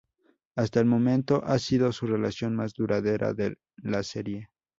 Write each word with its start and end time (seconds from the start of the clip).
Hasta 0.55 0.79
el 0.79 0.87
momento 0.87 1.43
ha 1.45 1.59
sido 1.59 1.91
su 1.91 2.07
relación 2.07 2.55
más 2.55 2.73
duradera 2.73 3.35
en 3.37 3.55
la 3.83 4.01
serie. 4.01 4.49